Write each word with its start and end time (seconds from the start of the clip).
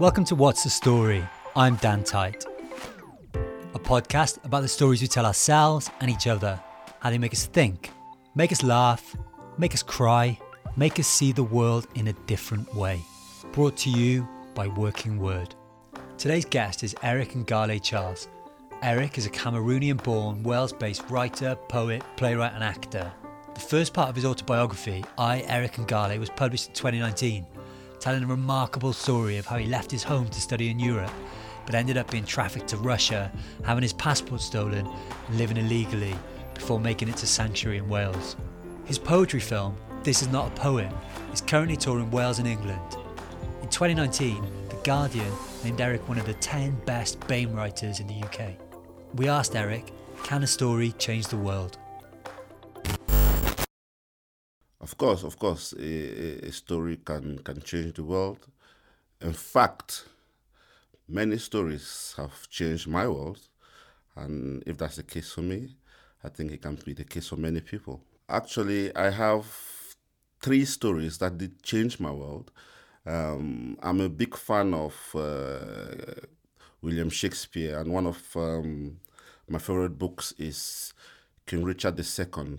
Welcome 0.00 0.24
to 0.24 0.34
What's 0.34 0.64
the 0.64 0.70
Story? 0.70 1.22
I'm 1.54 1.76
Dan 1.76 2.04
Tite. 2.04 2.46
A 3.74 3.78
podcast 3.78 4.42
about 4.46 4.62
the 4.62 4.68
stories 4.68 5.02
we 5.02 5.08
tell 5.08 5.26
ourselves 5.26 5.90
and 6.00 6.10
each 6.10 6.26
other, 6.26 6.58
how 7.00 7.10
they 7.10 7.18
make 7.18 7.34
us 7.34 7.44
think, 7.44 7.90
make 8.34 8.50
us 8.50 8.62
laugh, 8.62 9.14
make 9.58 9.74
us 9.74 9.82
cry, 9.82 10.38
make 10.74 10.98
us 10.98 11.06
see 11.06 11.32
the 11.32 11.42
world 11.42 11.86
in 11.96 12.08
a 12.08 12.14
different 12.14 12.74
way. 12.74 12.98
Brought 13.52 13.76
to 13.76 13.90
you 13.90 14.26
by 14.54 14.68
Working 14.68 15.18
Word. 15.18 15.54
Today's 16.16 16.46
guest 16.46 16.82
is 16.82 16.96
Eric 17.02 17.34
Ngalle 17.34 17.82
Charles. 17.82 18.26
Eric 18.82 19.18
is 19.18 19.26
a 19.26 19.30
Cameroonian 19.30 20.02
born, 20.02 20.42
Wales 20.42 20.72
based 20.72 21.04
writer, 21.10 21.54
poet, 21.68 22.02
playwright, 22.16 22.54
and 22.54 22.64
actor. 22.64 23.12
The 23.52 23.60
first 23.60 23.92
part 23.92 24.08
of 24.08 24.16
his 24.16 24.24
autobiography, 24.24 25.04
I, 25.18 25.40
Eric 25.40 25.72
Ngalle, 25.72 26.18
was 26.18 26.30
published 26.30 26.68
in 26.68 26.72
2019 26.72 27.46
telling 28.00 28.24
a 28.24 28.26
remarkable 28.26 28.94
story 28.94 29.36
of 29.36 29.44
how 29.44 29.58
he 29.58 29.66
left 29.66 29.90
his 29.90 30.02
home 30.02 30.26
to 30.28 30.40
study 30.40 30.70
in 30.70 30.80
Europe, 30.80 31.12
but 31.66 31.74
ended 31.74 31.98
up 31.98 32.10
being 32.10 32.24
trafficked 32.24 32.68
to 32.68 32.78
Russia, 32.78 33.30
having 33.62 33.82
his 33.82 33.92
passport 33.92 34.40
stolen, 34.40 34.88
and 35.28 35.38
living 35.38 35.58
illegally 35.58 36.16
before 36.54 36.80
making 36.80 37.08
it 37.08 37.16
to 37.18 37.26
sanctuary 37.26 37.76
in 37.76 37.88
Wales. 37.88 38.36
His 38.86 38.98
poetry 38.98 39.40
film, 39.40 39.76
This 40.02 40.22
Is 40.22 40.28
Not 40.28 40.48
a 40.48 40.60
Poem, 40.60 40.92
is 41.32 41.42
currently 41.42 41.76
touring 41.76 42.10
Wales 42.10 42.38
and 42.38 42.48
England. 42.48 42.96
In 43.62 43.68
2019, 43.68 44.42
The 44.70 44.76
Guardian 44.76 45.32
named 45.62 45.80
Eric 45.80 46.08
one 46.08 46.18
of 46.18 46.26
the 46.26 46.34
10 46.34 46.74
best 46.86 47.20
BAME 47.28 47.54
writers 47.54 48.00
in 48.00 48.06
the 48.06 48.22
UK. 48.22 48.54
We 49.14 49.28
asked 49.28 49.54
Eric, 49.54 49.92
can 50.22 50.42
a 50.42 50.46
story 50.46 50.92
change 50.92 51.28
the 51.28 51.36
world? 51.36 51.76
Of 54.80 54.96
course, 54.96 55.22
of 55.24 55.38
course, 55.38 55.74
a, 55.78 56.46
a 56.46 56.52
story 56.52 56.96
can, 57.04 57.38
can 57.40 57.60
change 57.62 57.94
the 57.94 58.04
world. 58.04 58.46
In 59.20 59.32
fact, 59.34 60.04
many 61.08 61.38
stories 61.38 62.14
have 62.16 62.48
changed 62.48 62.88
my 62.88 63.06
world. 63.06 63.40
And 64.16 64.62
if 64.66 64.78
that's 64.78 64.96
the 64.96 65.02
case 65.04 65.32
for 65.32 65.42
me, 65.42 65.76
I 66.24 66.28
think 66.28 66.52
it 66.52 66.62
can 66.62 66.76
be 66.76 66.94
the 66.94 67.04
case 67.04 67.28
for 67.28 67.36
many 67.36 67.60
people. 67.60 68.02
Actually, 68.28 68.94
I 68.96 69.10
have 69.10 69.46
three 70.40 70.64
stories 70.64 71.18
that 71.18 71.38
did 71.38 71.62
change 71.62 72.00
my 72.00 72.10
world. 72.10 72.50
Um, 73.06 73.78
I'm 73.82 74.00
a 74.00 74.08
big 74.08 74.36
fan 74.36 74.74
of 74.74 74.94
uh, 75.14 76.20
William 76.82 77.10
Shakespeare, 77.10 77.78
and 77.78 77.92
one 77.92 78.06
of 78.06 78.22
um, 78.36 78.98
my 79.48 79.58
favorite 79.58 79.98
books 79.98 80.32
is 80.38 80.94
King 81.46 81.64
Richard 81.64 81.96
II. 81.96 82.58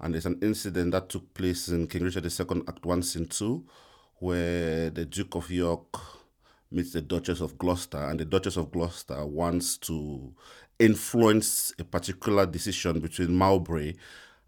And 0.00 0.12
there's 0.14 0.26
an 0.26 0.38
incident 0.42 0.92
that 0.92 1.08
took 1.08 1.32
place 1.34 1.68
in 1.68 1.86
King 1.86 2.04
Richard 2.04 2.24
II, 2.24 2.62
Act 2.68 2.84
1, 2.84 3.02
Scene 3.02 3.26
2, 3.26 3.64
where 4.18 4.90
the 4.90 5.04
Duke 5.04 5.34
of 5.36 5.50
York 5.50 5.98
meets 6.70 6.92
the 6.92 7.00
Duchess 7.00 7.40
of 7.40 7.56
Gloucester, 7.58 7.98
and 7.98 8.18
the 8.18 8.24
Duchess 8.24 8.56
of 8.56 8.72
Gloucester 8.72 9.24
wants 9.24 9.76
to 9.78 10.32
influence 10.78 11.72
a 11.78 11.84
particular 11.84 12.46
decision 12.46 13.00
between 13.00 13.34
Mowbray 13.34 13.94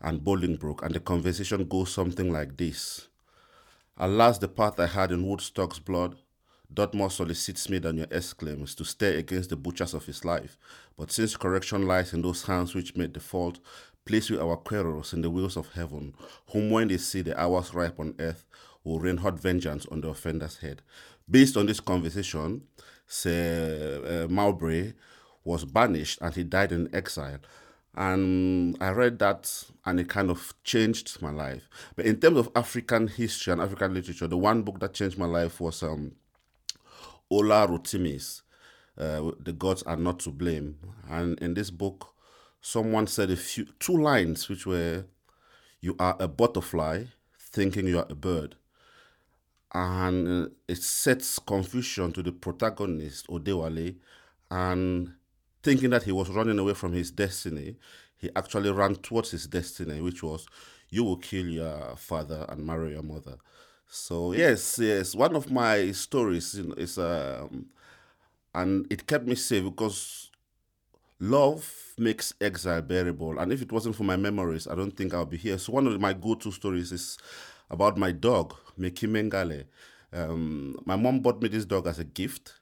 and 0.00 0.20
Bolingbroke, 0.20 0.82
and 0.82 0.94
the 0.94 1.00
conversation 1.00 1.66
goes 1.68 1.92
something 1.92 2.32
like 2.32 2.56
this. 2.56 3.08
Alas, 3.96 4.38
the 4.38 4.48
path 4.48 4.78
I 4.80 4.86
had 4.86 5.12
in 5.12 5.26
Woodstock's 5.26 5.78
blood 5.78 6.16
more 6.92 7.10
solicits 7.10 7.70
me 7.70 7.78
than 7.78 7.96
your 7.96 8.08
exclaims 8.10 8.74
to 8.74 8.84
stay 8.84 9.18
against 9.18 9.50
the 9.50 9.56
butchers 9.56 9.94
of 9.94 10.04
his 10.04 10.24
life. 10.24 10.58
But 10.98 11.12
since 11.12 11.36
correction 11.36 11.86
lies 11.86 12.12
in 12.12 12.22
those 12.22 12.42
hands 12.42 12.74
which 12.74 12.96
made 12.96 13.14
the 13.14 13.20
fault, 13.20 13.60
Place 14.06 14.30
we 14.30 14.38
our 14.38 14.56
quarrels 14.56 15.12
in 15.12 15.20
the 15.20 15.30
wheels 15.30 15.56
of 15.56 15.72
heaven, 15.72 16.14
whom 16.52 16.70
when 16.70 16.88
they 16.88 16.96
see 16.96 17.22
the 17.22 17.38
hours 17.38 17.74
ripe 17.74 17.98
on 17.98 18.14
earth, 18.20 18.46
will 18.84 19.00
rain 19.00 19.16
hot 19.16 19.38
vengeance 19.38 19.84
on 19.86 20.00
the 20.00 20.08
offender's 20.08 20.58
head. 20.58 20.80
Based 21.28 21.56
on 21.56 21.66
this 21.66 21.80
conversation, 21.80 22.62
Sir 23.08 24.24
uh, 24.24 24.32
Mowbray 24.32 24.92
was 25.44 25.64
banished 25.64 26.20
and 26.22 26.34
he 26.34 26.44
died 26.44 26.70
in 26.70 26.94
exile. 26.94 27.38
And 27.96 28.76
I 28.80 28.90
read 28.90 29.18
that 29.18 29.64
and 29.84 29.98
it 29.98 30.08
kind 30.08 30.30
of 30.30 30.54
changed 30.62 31.20
my 31.20 31.30
life. 31.30 31.68
But 31.96 32.06
in 32.06 32.20
terms 32.20 32.38
of 32.38 32.50
African 32.54 33.08
history 33.08 33.52
and 33.52 33.62
African 33.62 33.92
literature, 33.92 34.28
the 34.28 34.36
one 34.36 34.62
book 34.62 34.78
that 34.80 34.94
changed 34.94 35.18
my 35.18 35.26
life 35.26 35.60
was 35.60 35.82
um, 35.82 36.12
Ola 37.30 37.66
Rotimi's 37.66 38.42
uh, 38.98 39.32
The 39.40 39.52
Gods 39.52 39.82
Are 39.82 39.96
Not 39.96 40.20
to 40.20 40.30
Blame. 40.30 40.76
And 41.08 41.38
in 41.40 41.54
this 41.54 41.70
book, 41.70 42.12
someone 42.60 43.06
said 43.06 43.30
a 43.30 43.36
few 43.36 43.66
two 43.78 43.96
lines 43.96 44.48
which 44.48 44.66
were 44.66 45.04
you 45.80 45.96
are 45.98 46.16
a 46.20 46.28
butterfly 46.28 47.04
thinking 47.38 47.86
you 47.86 47.98
are 47.98 48.06
a 48.10 48.14
bird. 48.14 48.56
And 49.74 50.52
it 50.68 50.82
sets 50.82 51.38
confusion 51.38 52.12
to 52.12 52.22
the 52.22 52.32
protagonist 52.32 53.26
odewale 53.28 53.96
and 54.50 55.12
thinking 55.62 55.90
that 55.90 56.04
he 56.04 56.12
was 56.12 56.30
running 56.30 56.58
away 56.58 56.72
from 56.74 56.92
his 56.92 57.10
destiny 57.10 57.76
he 58.18 58.30
actually 58.36 58.70
ran 58.70 58.94
towards 58.96 59.32
his 59.32 59.46
destiny 59.46 60.00
which 60.00 60.22
was 60.22 60.46
you 60.88 61.04
will 61.04 61.16
kill 61.16 61.46
your 61.46 61.96
father 61.96 62.46
and 62.48 62.64
marry 62.64 62.92
your 62.92 63.02
mother. 63.02 63.36
So 63.88 64.32
yes 64.32 64.78
yes 64.78 65.14
one 65.14 65.34
of 65.36 65.50
my 65.50 65.90
stories 65.92 66.54
is 66.54 66.96
um 66.98 67.66
and 68.54 68.86
it 68.90 69.06
kept 69.06 69.26
me 69.26 69.34
safe 69.34 69.64
because 69.64 70.25
love 71.20 71.94
makes 71.98 72.32
exile 72.40 72.82
bearable. 72.82 73.38
And 73.38 73.52
if 73.52 73.62
it 73.62 73.72
wasn't 73.72 73.96
for 73.96 74.04
my 74.04 74.16
memories, 74.16 74.66
I 74.66 74.74
don't 74.74 74.96
think 74.96 75.14
I'll 75.14 75.24
be 75.26 75.36
here. 75.36 75.58
So 75.58 75.72
one 75.72 75.86
of 75.86 76.00
my 76.00 76.12
go-to 76.12 76.52
stories 76.52 76.92
is 76.92 77.18
about 77.70 77.96
my 77.98 78.12
dog, 78.12 78.54
Meki 78.78 79.08
Mengale. 79.08 79.64
Um, 80.12 80.76
my 80.84 80.96
mom 80.96 81.20
bought 81.20 81.42
me 81.42 81.48
this 81.48 81.64
dog 81.64 81.86
as 81.86 81.98
a 81.98 82.04
gift, 82.04 82.54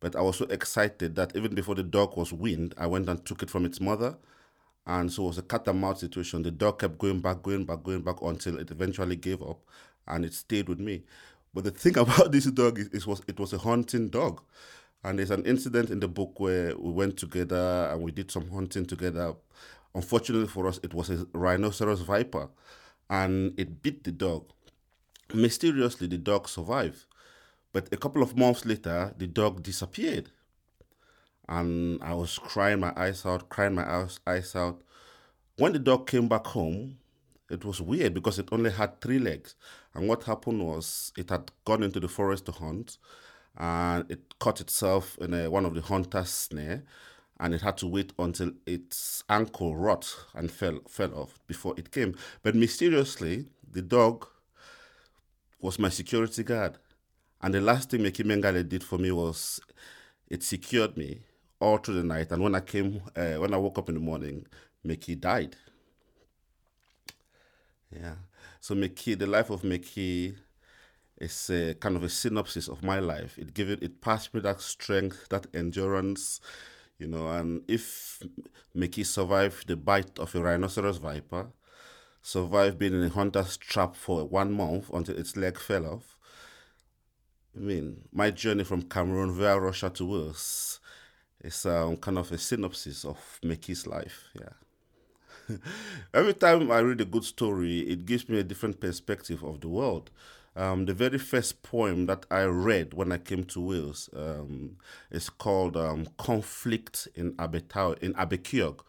but 0.00 0.16
I 0.16 0.20
was 0.22 0.36
so 0.36 0.46
excited 0.46 1.14
that 1.16 1.36
even 1.36 1.54
before 1.54 1.74
the 1.74 1.82
dog 1.82 2.16
was 2.16 2.32
weaned, 2.32 2.74
I 2.76 2.86
went 2.86 3.08
and 3.08 3.24
took 3.24 3.42
it 3.42 3.50
from 3.50 3.64
its 3.64 3.80
mother. 3.80 4.16
And 4.86 5.12
so 5.12 5.24
it 5.24 5.26
was 5.28 5.38
a 5.38 5.42
cat 5.42 5.68
and 5.68 5.80
mouse 5.80 6.00
situation. 6.00 6.42
The 6.42 6.50
dog 6.50 6.80
kept 6.80 6.98
going 6.98 7.20
back, 7.20 7.42
going 7.42 7.64
back, 7.64 7.82
going 7.84 8.02
back 8.02 8.20
until 8.22 8.58
it 8.58 8.70
eventually 8.70 9.16
gave 9.16 9.42
up 9.42 9.60
and 10.08 10.24
it 10.24 10.34
stayed 10.34 10.68
with 10.68 10.80
me. 10.80 11.04
But 11.54 11.64
the 11.64 11.70
thing 11.70 11.98
about 11.98 12.32
this 12.32 12.46
dog 12.46 12.78
is 12.78 12.88
it 12.88 13.06
was 13.06 13.22
it 13.28 13.38
was 13.38 13.52
a 13.52 13.58
hunting 13.58 14.08
dog. 14.08 14.42
And 15.04 15.18
there's 15.18 15.30
an 15.30 15.44
incident 15.44 15.90
in 15.90 16.00
the 16.00 16.08
book 16.08 16.38
where 16.38 16.76
we 16.76 16.90
went 16.90 17.16
together 17.16 17.88
and 17.90 18.02
we 18.02 18.12
did 18.12 18.30
some 18.30 18.48
hunting 18.50 18.86
together. 18.86 19.34
Unfortunately 19.94 20.46
for 20.46 20.66
us, 20.66 20.78
it 20.82 20.94
was 20.94 21.10
a 21.10 21.26
rhinoceros 21.32 22.00
viper 22.02 22.48
and 23.10 23.58
it 23.58 23.82
bit 23.82 24.04
the 24.04 24.12
dog. 24.12 24.50
Mysteriously, 25.34 26.06
the 26.06 26.18
dog 26.18 26.48
survived. 26.48 27.04
But 27.72 27.92
a 27.92 27.96
couple 27.96 28.22
of 28.22 28.36
months 28.36 28.64
later, 28.64 29.14
the 29.16 29.26
dog 29.26 29.62
disappeared. 29.62 30.30
And 31.48 32.02
I 32.02 32.14
was 32.14 32.38
crying 32.38 32.80
my 32.80 32.92
eyes 32.96 33.26
out, 33.26 33.48
crying 33.48 33.74
my 33.74 34.06
eyes 34.26 34.54
out. 34.54 34.82
When 35.56 35.72
the 35.72 35.78
dog 35.78 36.06
came 36.06 36.28
back 36.28 36.46
home, 36.46 36.98
it 37.50 37.64
was 37.64 37.80
weird 37.80 38.14
because 38.14 38.38
it 38.38 38.48
only 38.52 38.70
had 38.70 39.00
three 39.00 39.18
legs. 39.18 39.56
And 39.94 40.08
what 40.08 40.24
happened 40.24 40.64
was 40.64 41.12
it 41.16 41.30
had 41.30 41.50
gone 41.64 41.82
into 41.82 42.00
the 42.00 42.08
forest 42.08 42.46
to 42.46 42.52
hunt 42.52 42.98
and 43.56 44.10
it 44.10 44.38
caught 44.38 44.60
itself 44.60 45.18
in 45.20 45.34
a, 45.34 45.50
one 45.50 45.64
of 45.64 45.74
the 45.74 45.82
hunter's 45.82 46.30
snare 46.30 46.82
and 47.38 47.54
it 47.54 47.60
had 47.60 47.76
to 47.76 47.86
wait 47.86 48.12
until 48.18 48.52
its 48.66 49.24
ankle 49.28 49.74
rot 49.76 50.14
and 50.34 50.50
fell 50.50 50.78
fell 50.88 51.12
off 51.14 51.40
before 51.46 51.74
it 51.76 51.90
came. 51.90 52.14
But 52.42 52.54
mysteriously, 52.54 53.46
the 53.68 53.82
dog 53.82 54.28
was 55.60 55.78
my 55.78 55.88
security 55.88 56.44
guard. 56.44 56.78
And 57.40 57.52
the 57.52 57.60
last 57.60 57.90
thing 57.90 58.00
Meki 58.02 58.24
Mengale 58.24 58.68
did 58.68 58.84
for 58.84 58.98
me 58.98 59.10
was 59.10 59.60
it 60.28 60.44
secured 60.44 60.96
me 60.96 61.20
all 61.58 61.78
through 61.78 61.94
the 61.96 62.04
night. 62.04 62.30
And 62.30 62.42
when 62.42 62.54
I 62.54 62.60
came, 62.60 63.02
uh, 63.16 63.34
when 63.34 63.52
I 63.52 63.56
woke 63.56 63.78
up 63.78 63.88
in 63.88 63.96
the 63.96 64.00
morning, 64.00 64.46
Meki 64.86 65.18
died. 65.20 65.56
Yeah. 67.90 68.14
So 68.60 68.76
Meki, 68.76 69.18
the 69.18 69.26
life 69.26 69.50
of 69.50 69.62
Meki 69.62 70.36
it's 71.22 71.50
a 71.50 71.74
kind 71.74 71.96
of 71.96 72.02
a 72.02 72.08
synopsis 72.08 72.68
of 72.68 72.82
my 72.82 72.98
life. 72.98 73.38
It 73.38 73.54
gave 73.54 73.70
it, 73.70 73.82
it 73.82 74.00
passed 74.00 74.34
me 74.34 74.40
that 74.40 74.60
strength, 74.60 75.28
that 75.30 75.46
endurance, 75.54 76.40
you 76.98 77.06
know. 77.06 77.28
And 77.28 77.62
if 77.68 78.20
Mickey 78.74 79.04
survived 79.04 79.68
the 79.68 79.76
bite 79.76 80.18
of 80.18 80.34
a 80.34 80.40
rhinoceros 80.42 80.98
viper, 80.98 81.46
survived 82.22 82.78
being 82.78 82.94
in 82.94 83.04
a 83.04 83.08
hunter's 83.08 83.56
trap 83.56 83.94
for 83.94 84.24
one 84.24 84.52
month 84.52 84.90
until 84.92 85.16
its 85.16 85.36
leg 85.36 85.58
fell 85.58 85.86
off. 85.86 86.16
I 87.56 87.60
mean, 87.60 88.08
my 88.12 88.30
journey 88.30 88.64
from 88.64 88.82
Cameroon 88.82 89.32
via 89.32 89.60
Russia 89.60 89.90
to 89.90 90.06
Wales 90.06 90.80
is 91.44 91.66
um, 91.66 91.98
kind 91.98 92.18
of 92.18 92.32
a 92.32 92.38
synopsis 92.38 93.04
of 93.04 93.18
Mickey's 93.44 93.86
life. 93.86 94.24
Yeah. 94.34 95.56
Every 96.14 96.34
time 96.34 96.70
I 96.70 96.78
read 96.80 97.00
a 97.00 97.04
good 97.04 97.24
story, 97.24 97.80
it 97.80 98.06
gives 98.06 98.28
me 98.28 98.38
a 98.38 98.44
different 98.44 98.80
perspective 98.80 99.44
of 99.44 99.60
the 99.60 99.68
world. 99.68 100.10
Um, 100.54 100.84
the 100.84 100.92
very 100.94 101.18
first 101.18 101.62
poem 101.62 102.06
that 102.06 102.26
I 102.30 102.42
read 102.42 102.92
when 102.92 103.10
I 103.10 103.18
came 103.18 103.44
to 103.44 103.60
Wales 103.60 104.10
um, 104.14 104.76
is 105.10 105.30
called 105.30 105.76
um, 105.76 106.06
"Conflict 106.18 107.08
in 107.14 107.32
Abertawe 107.34 107.98
in 108.00 108.12
Abercuawg," 108.14 108.80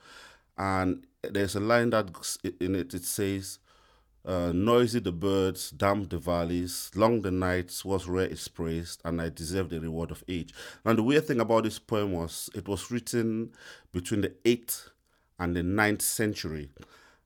and 0.58 1.06
there's 1.22 1.56
a 1.56 1.60
line 1.62 1.92
that 1.92 2.10
in 2.60 2.76
it 2.76 2.94
it 2.94 3.06
says, 3.06 3.60
Uh, 4.26 4.54
noisy 4.54 5.00
the 5.00 5.12
birds, 5.12 5.70
damp 5.72 6.10
the 6.10 6.18
valleys, 6.18 6.90
long 6.96 7.22
the 7.22 7.32
nights, 7.32 7.84
was 7.84 8.08
rare 8.08 8.28
is 8.28 8.48
praised, 8.48 9.02
and 9.04 9.22
I 9.22 9.28
deserve 9.30 9.70
the 9.70 9.82
reward 9.82 10.12
of 10.12 10.24
age. 10.30 10.54
And 10.86 10.98
the 10.98 11.04
weird 11.04 11.28
thing 11.28 11.42
about 11.42 11.66
this 11.66 11.78
poem 11.80 12.14
was 12.14 12.50
it 12.56 12.66
was 12.68 12.90
written 12.90 13.52
between 13.92 14.22
the 14.22 14.34
8th 14.46 14.92
and 15.40 15.56
the 15.56 15.62
9th 15.62 16.02
century. 16.02 16.70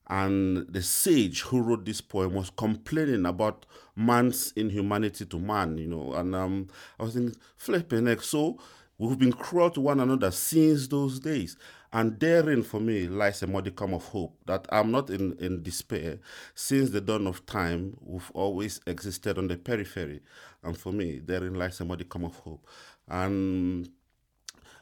And 0.10 0.66
the 0.70 0.82
sage 0.82 1.42
who 1.42 1.62
wrote 1.62 1.86
this 1.86 2.00
poem 2.00 2.34
was 2.34 2.50
complaining 2.50 3.26
about 3.26 3.66
man's 3.96 4.54
inhumanity 4.56 5.26
to 5.26 5.40
man, 5.40 5.78
you 5.78 5.88
know. 5.88 6.14
And 6.14 6.34
um, 6.34 6.68
I 7.00 7.04
was 7.04 7.14
thinking, 7.16 7.36
flipping 7.58 8.06
neck. 8.06 8.22
So 8.22 8.58
we've 8.98 9.20
been 9.20 9.34
cruel 9.34 9.70
to 9.72 9.82
one 9.82 10.00
another 10.00 10.32
since 10.32 10.88
those 10.88 11.20
days. 11.20 11.58
And 11.92 12.20
therein, 12.20 12.64
for 12.64 12.80
me, 12.80 13.08
lies 13.08 13.42
a 13.44 13.48
modicum 13.48 13.94
of 13.94 14.04
hope 14.06 14.38
that 14.46 14.66
I'm 14.70 14.92
not 14.92 15.10
in, 15.10 15.34
in 15.40 15.64
despair. 15.64 16.20
Since 16.54 16.90
the 16.92 17.02
dawn 17.02 17.28
of 17.28 17.46
time, 17.46 17.98
we've 18.02 18.32
always 18.34 18.82
existed 18.86 19.38
on 19.38 19.48
the 19.48 19.58
periphery. 19.58 20.22
And 20.64 20.78
for 20.78 20.92
me, 20.92 21.20
therein 21.20 21.56
lies 21.56 21.80
a 21.80 21.86
modicum 21.86 22.26
of 22.26 22.36
hope. 22.36 22.66
And, 23.10 23.90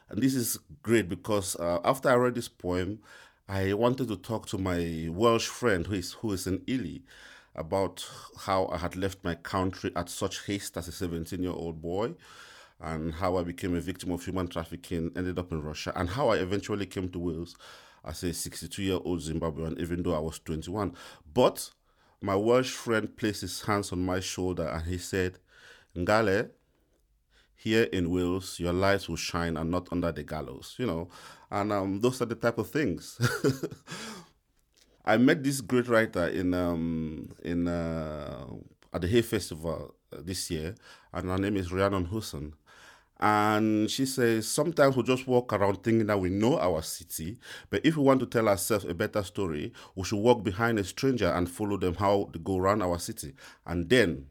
and 0.08 0.22
this 0.22 0.34
is 0.34 0.58
great 0.82 1.08
because 1.08 1.56
uh, 1.56 1.78
after 1.84 2.10
I 2.10 2.14
read 2.14 2.34
this 2.34 2.48
poem, 2.48 2.98
I 3.48 3.74
wanted 3.74 4.08
to 4.08 4.16
talk 4.16 4.46
to 4.46 4.58
my 4.58 5.08
Welsh 5.08 5.46
friend 5.46 5.86
who 5.86 5.94
is, 5.94 6.12
who 6.14 6.32
is 6.32 6.48
in 6.48 6.62
Ely 6.68 6.98
about 7.54 8.04
how 8.40 8.66
I 8.66 8.78
had 8.78 8.96
left 8.96 9.22
my 9.22 9.36
country 9.36 9.92
at 9.94 10.08
such 10.08 10.44
haste 10.46 10.76
as 10.76 10.88
a 10.88 10.92
17 10.92 11.40
year 11.40 11.52
old 11.52 11.80
boy 11.80 12.14
and 12.80 13.14
how 13.14 13.36
I 13.36 13.44
became 13.44 13.76
a 13.76 13.80
victim 13.80 14.10
of 14.10 14.24
human 14.24 14.48
trafficking, 14.48 15.12
ended 15.14 15.38
up 15.38 15.52
in 15.52 15.62
Russia, 15.62 15.92
and 15.94 16.08
how 16.10 16.30
I 16.30 16.38
eventually 16.38 16.86
came 16.86 17.08
to 17.10 17.20
Wales 17.20 17.56
as 18.04 18.24
a 18.24 18.34
62 18.34 18.82
year 18.82 18.98
old 19.04 19.20
Zimbabwean, 19.20 19.78
even 19.78 20.02
though 20.02 20.16
I 20.16 20.20
was 20.20 20.40
21. 20.40 20.94
But 21.32 21.70
my 22.20 22.34
Welsh 22.34 22.72
friend 22.72 23.16
placed 23.16 23.42
his 23.42 23.62
hands 23.62 23.92
on 23.92 24.04
my 24.04 24.18
shoulder 24.18 24.66
and 24.66 24.82
he 24.82 24.98
said, 24.98 25.38
Ngalle, 25.96 26.50
here 27.56 27.84
in 27.84 28.10
Wales, 28.10 28.60
your 28.60 28.72
lights 28.72 29.08
will 29.08 29.16
shine 29.16 29.56
and 29.56 29.70
not 29.70 29.88
under 29.90 30.12
the 30.12 30.22
gallows, 30.22 30.74
you 30.78 30.86
know. 30.86 31.08
And 31.50 31.72
um, 31.72 32.00
those 32.00 32.20
are 32.22 32.26
the 32.26 32.34
type 32.34 32.58
of 32.58 32.70
things. 32.70 33.18
I 35.04 35.16
met 35.16 35.42
this 35.42 35.60
great 35.60 35.88
writer 35.88 36.26
in 36.26 36.52
um, 36.54 37.30
in 37.42 37.68
uh, 37.68 38.46
at 38.92 39.00
the 39.00 39.08
Hay 39.08 39.22
Festival 39.22 39.94
uh, 40.12 40.18
this 40.22 40.50
year, 40.50 40.74
and 41.12 41.30
her 41.30 41.38
name 41.38 41.56
is 41.56 41.72
Rhiannon 41.72 42.06
Hussein. 42.06 42.54
And 43.18 43.90
she 43.90 44.04
says, 44.04 44.46
sometimes 44.46 44.94
we 44.94 45.02
just 45.02 45.26
walk 45.26 45.52
around 45.54 45.82
thinking 45.82 46.06
that 46.08 46.20
we 46.20 46.28
know 46.28 46.58
our 46.58 46.82
city, 46.82 47.38
but 47.70 47.80
if 47.84 47.96
we 47.96 48.02
want 48.02 48.20
to 48.20 48.26
tell 48.26 48.46
ourselves 48.46 48.84
a 48.84 48.92
better 48.92 49.22
story, 49.22 49.72
we 49.94 50.04
should 50.04 50.18
walk 50.18 50.44
behind 50.44 50.78
a 50.78 50.84
stranger 50.84 51.28
and 51.28 51.48
follow 51.48 51.78
them 51.78 51.94
how 51.94 52.28
they 52.34 52.38
go 52.38 52.58
around 52.58 52.82
our 52.82 52.98
city. 52.98 53.32
And 53.64 53.88
then 53.88 54.26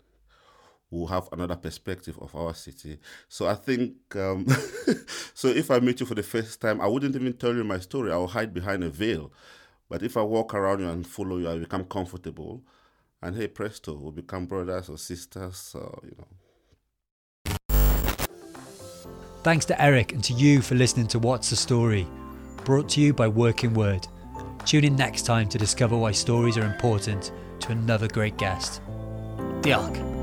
we'll 0.96 1.08
have 1.08 1.28
another 1.32 1.56
perspective 1.56 2.18
of 2.22 2.34
our 2.36 2.54
city. 2.54 3.00
So 3.28 3.48
I 3.48 3.56
think, 3.56 3.94
um, 4.16 4.48
so 5.34 5.50
if 5.50 5.70
I 5.70 5.80
meet 5.80 6.00
you 6.00 6.06
for 6.06 6.16
the 6.16 6.24
first 6.24 6.62
time, 6.62 6.80
I 6.80 6.88
wouldn't 6.88 7.16
even 7.16 7.34
tell 7.34 7.54
you 7.54 7.64
my 7.64 7.80
story. 7.80 8.12
I'll 8.12 8.28
hide 8.28 8.54
behind 8.54 8.84
a 8.84 8.90
veil. 8.90 9.32
But 9.90 10.02
if 10.02 10.18
I 10.18 10.22
walk 10.22 10.54
around 10.54 10.80
you 10.80 10.90
and 10.90 11.06
follow 11.06 11.38
you, 11.38 11.50
I 11.50 11.58
become 11.60 11.86
comfortable. 11.86 12.64
And 13.22 13.36
hey, 13.36 13.48
presto, 13.48 13.94
we'll 13.96 14.12
become 14.12 14.46
brothers 14.46 14.90
or 14.90 14.98
sisters, 14.98 15.76
or, 15.76 16.00
you 16.04 16.16
know. 16.18 16.28
Thanks 19.44 19.66
to 19.66 19.80
Eric 19.82 20.14
and 20.14 20.24
to 20.24 20.34
you 20.34 20.62
for 20.62 20.76
listening 20.76 21.08
to 21.08 21.20
What's 21.20 21.50
the 21.50 21.56
Story, 21.56 22.08
brought 22.64 22.90
to 22.90 23.02
you 23.02 23.14
by 23.14 23.28
Working 23.28 23.74
Word. 23.74 24.08
Tune 24.66 24.84
in 24.84 24.96
next 24.96 25.24
time 25.24 25.48
to 25.50 25.60
discover 25.60 25.96
why 25.96 26.12
stories 26.12 26.58
are 26.58 26.66
important 26.66 27.32
to 27.60 27.72
another 27.72 28.08
great 28.08 28.38
guest. 28.38 28.82
Diolch. 29.62 30.15